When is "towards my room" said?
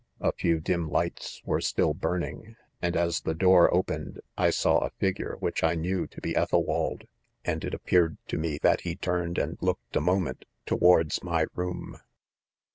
10.65-11.99